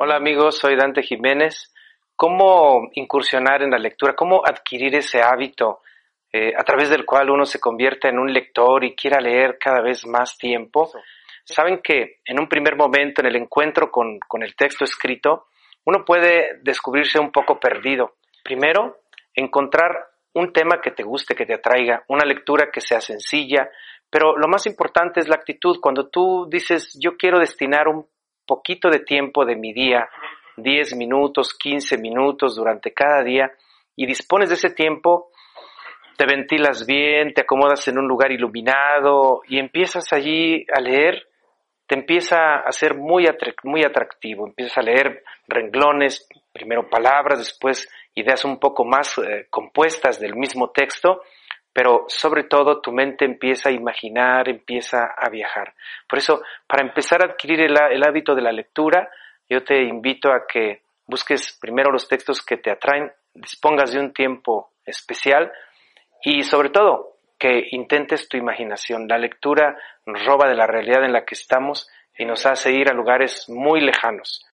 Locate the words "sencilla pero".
23.00-24.36